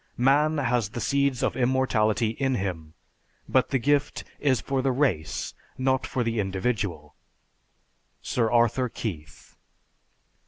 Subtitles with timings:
[0.17, 2.95] Man has the seeds of immortality in him,
[3.47, 7.11] but the gift is for the race, not for the individual._
[8.19, 9.55] SIR ARTHUR KEITH.